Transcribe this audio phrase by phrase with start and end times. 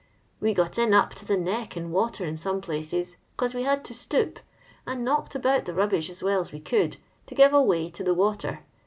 [0.39, 3.85] We got in up to the neck in water in some pbues, 'cause we had
[3.85, 4.39] to stoop,
[4.87, 8.03] and knocked abont the rubbish as well as we could, to give a way to
[8.03, 8.61] the water.